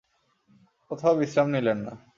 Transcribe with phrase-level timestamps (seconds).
[0.91, 1.93] কোথাও বিশ্রাম নিলেন না।